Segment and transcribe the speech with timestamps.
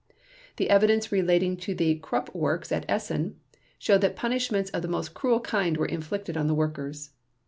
[0.55, 3.35] The evidence relating to the Krupp Works at Essen
[3.77, 7.11] showed that punishments of the most cruel kind were inflicted on the workers.